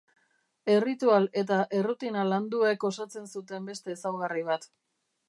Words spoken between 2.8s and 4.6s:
osatzen zuten beste ezaugarri